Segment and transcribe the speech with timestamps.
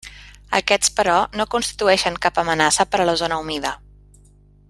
[0.59, 3.77] Aquests però no constitueixen cap amenaça per a la zona humida.